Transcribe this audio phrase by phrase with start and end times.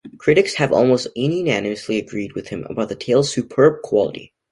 [0.17, 4.33] Critics have almost unanimously agreed with him about the tale's superb quality.